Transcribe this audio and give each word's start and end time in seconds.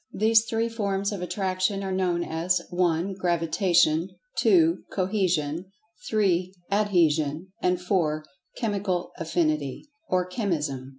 These 0.11 0.45
three 0.45 0.67
forms 0.67 1.11
of 1.11 1.21
Attraction 1.21 1.83
are 1.83 1.91
known 1.91 2.23
as 2.23 2.59
(1) 2.71 3.13
Gravitation; 3.13 4.09
(2) 4.39 4.85
Cohesion; 4.91 5.71
(3) 6.09 6.51
Adhesion; 6.71 7.51
and 7.61 7.79
(4) 7.79 8.25
Chemical 8.57 9.11
Affinity, 9.19 9.91
or 10.09 10.25
Chemism. 10.27 10.89